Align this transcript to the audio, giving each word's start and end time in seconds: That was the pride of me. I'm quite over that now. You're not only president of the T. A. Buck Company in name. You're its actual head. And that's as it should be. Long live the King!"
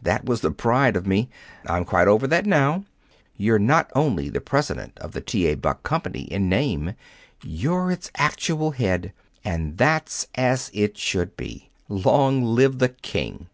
That 0.00 0.24
was 0.24 0.40
the 0.40 0.50
pride 0.50 0.96
of 0.96 1.06
me. 1.06 1.28
I'm 1.66 1.84
quite 1.84 2.08
over 2.08 2.26
that 2.28 2.46
now. 2.46 2.86
You're 3.36 3.58
not 3.58 3.90
only 3.94 4.30
president 4.30 4.96
of 4.98 5.12
the 5.12 5.20
T. 5.20 5.46
A. 5.46 5.56
Buck 5.56 5.82
Company 5.82 6.22
in 6.22 6.48
name. 6.48 6.94
You're 7.42 7.90
its 7.92 8.10
actual 8.16 8.70
head. 8.70 9.12
And 9.44 9.76
that's 9.76 10.26
as 10.36 10.70
it 10.72 10.96
should 10.96 11.36
be. 11.36 11.68
Long 11.90 12.42
live 12.42 12.78
the 12.78 12.88
King!" 12.88 13.48